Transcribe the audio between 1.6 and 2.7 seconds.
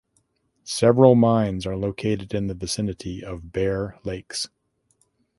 are located in the